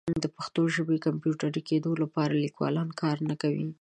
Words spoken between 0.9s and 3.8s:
د کمپیوټري کیدو لپاره لیکوالان کار نه کوي.